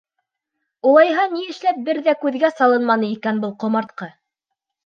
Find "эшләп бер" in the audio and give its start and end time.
1.55-2.01